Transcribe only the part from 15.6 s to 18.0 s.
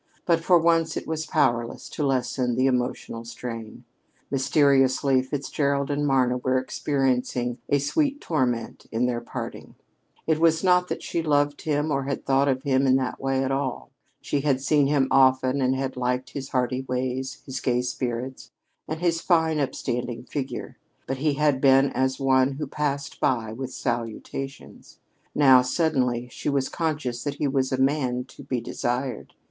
and had liked his hearty ways, his gay